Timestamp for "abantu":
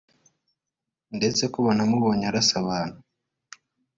2.63-2.99